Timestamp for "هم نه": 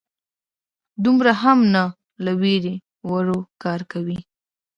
1.41-1.83